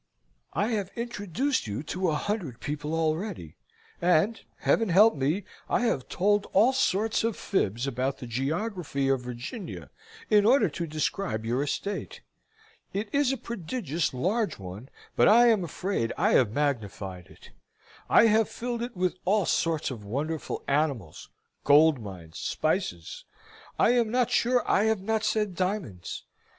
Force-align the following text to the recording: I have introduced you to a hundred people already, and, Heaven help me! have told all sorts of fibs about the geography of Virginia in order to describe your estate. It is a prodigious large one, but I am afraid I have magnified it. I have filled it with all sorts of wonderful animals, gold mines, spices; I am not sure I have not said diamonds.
I 0.55 0.69
have 0.69 0.89
introduced 0.95 1.67
you 1.67 1.83
to 1.83 2.09
a 2.09 2.15
hundred 2.15 2.59
people 2.59 2.95
already, 2.95 3.57
and, 4.01 4.41
Heaven 4.61 4.89
help 4.89 5.15
me! 5.15 5.43
have 5.69 6.09
told 6.09 6.47
all 6.53 6.73
sorts 6.73 7.23
of 7.23 7.37
fibs 7.37 7.85
about 7.85 8.17
the 8.17 8.25
geography 8.25 9.09
of 9.09 9.21
Virginia 9.21 9.91
in 10.27 10.43
order 10.43 10.69
to 10.69 10.87
describe 10.87 11.45
your 11.45 11.61
estate. 11.61 12.21
It 12.93 13.13
is 13.13 13.31
a 13.31 13.37
prodigious 13.37 14.11
large 14.11 14.57
one, 14.57 14.89
but 15.15 15.27
I 15.27 15.49
am 15.49 15.63
afraid 15.63 16.11
I 16.17 16.31
have 16.31 16.51
magnified 16.51 17.27
it. 17.27 17.51
I 18.09 18.25
have 18.25 18.49
filled 18.49 18.81
it 18.81 18.97
with 18.97 19.17
all 19.23 19.45
sorts 19.45 19.91
of 19.91 20.03
wonderful 20.03 20.63
animals, 20.67 21.29
gold 21.63 22.01
mines, 22.01 22.39
spices; 22.39 23.23
I 23.77 23.91
am 23.91 24.09
not 24.09 24.31
sure 24.31 24.67
I 24.67 24.85
have 24.85 25.03
not 25.03 25.23
said 25.23 25.53
diamonds. 25.53 26.23